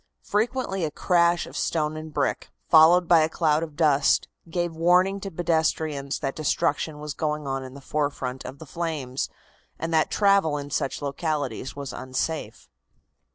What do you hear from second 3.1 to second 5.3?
a cloud of dust, gave warning to